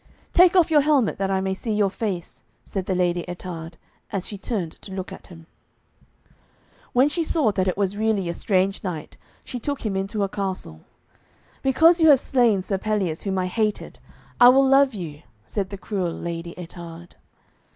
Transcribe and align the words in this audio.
'Take 0.33 0.55
off 0.55 0.71
your 0.71 0.81
helmet 0.81 1.19
that 1.19 1.29
I 1.29 1.41
may 1.41 1.53
see 1.53 1.71
your 1.73 1.91
face,' 1.91 2.43
said 2.65 2.87
the 2.87 2.95
Lady 2.95 3.23
Ettarde, 3.29 3.77
as 4.11 4.25
she 4.25 4.35
turned 4.35 4.71
to 4.81 4.91
look 4.91 5.13
at 5.13 5.27
him. 5.27 5.45
When 6.91 7.07
she 7.07 7.21
saw 7.23 7.51
that 7.51 7.67
it 7.67 7.77
was 7.77 7.95
really 7.95 8.27
a 8.27 8.33
strange 8.33 8.83
knight, 8.83 9.15
she 9.43 9.59
took 9.59 9.85
him 9.85 9.95
into 9.95 10.21
her 10.21 10.27
castle. 10.27 10.81
'Because 11.61 12.01
you 12.01 12.09
have 12.09 12.19
slain 12.19 12.63
Sir 12.63 12.79
Pelleas, 12.79 13.21
whom 13.25 13.37
I 13.37 13.45
hated, 13.45 13.99
I 14.39 14.49
will 14.49 14.65
love 14.67 14.95
you,' 14.95 15.21
said 15.45 15.69
the 15.69 15.77
cruel 15.77 16.11
Lady 16.11 16.55
Ettarde. 16.57 17.13